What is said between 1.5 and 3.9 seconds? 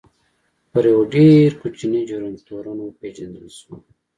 کوچني جرم تورن وپېژندل شو.